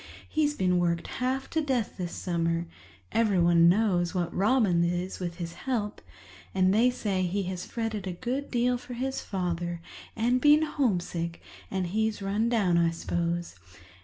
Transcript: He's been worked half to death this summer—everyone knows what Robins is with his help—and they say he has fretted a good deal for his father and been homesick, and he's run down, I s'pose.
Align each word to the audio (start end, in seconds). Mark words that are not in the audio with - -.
He's 0.27 0.55
been 0.55 0.79
worked 0.79 1.05
half 1.21 1.47
to 1.51 1.61
death 1.61 1.93
this 1.99 2.13
summer—everyone 2.13 3.69
knows 3.69 4.15
what 4.15 4.33
Robins 4.35 4.91
is 4.91 5.19
with 5.19 5.35
his 5.35 5.53
help—and 5.53 6.73
they 6.73 6.89
say 6.89 7.21
he 7.21 7.43
has 7.43 7.67
fretted 7.67 8.07
a 8.07 8.13
good 8.13 8.49
deal 8.49 8.79
for 8.79 8.95
his 8.95 9.21
father 9.21 9.79
and 10.15 10.41
been 10.41 10.63
homesick, 10.63 11.39
and 11.69 11.85
he's 11.85 12.19
run 12.19 12.49
down, 12.49 12.79
I 12.79 12.89
s'pose. 12.89 13.53